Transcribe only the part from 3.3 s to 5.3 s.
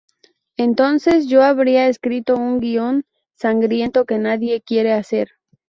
sangriento que nadie quiere hacer.